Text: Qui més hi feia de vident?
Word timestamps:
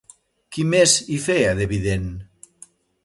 Qui 0.55 0.63
més 0.69 0.95
hi 1.07 1.19
feia 1.27 1.53
de 1.61 1.67
vident? 1.75 2.09